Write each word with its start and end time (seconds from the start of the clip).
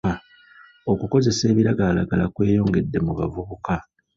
Okukozesa 0.91 1.43
ebiragalalagala 1.51 2.25
kweyongedde 2.35 2.97
mu 3.05 3.13
bavubuka. 3.19 3.75